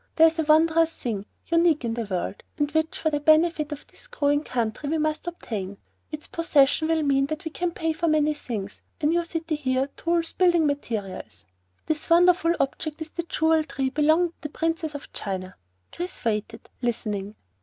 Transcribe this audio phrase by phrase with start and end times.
[0.15, 3.85] "There is a wondrous thing, unique in the world, and which, for the benefit of
[3.85, 5.77] this growing country, we must obtain.
[6.11, 10.33] Its possession will mean we can pay for many things a new city here, tools;
[10.33, 11.45] building materials.
[11.85, 15.53] This wonderful object is the Jewel Tree belonging to the Princess of China."
[15.91, 17.35] Chris waited, listening.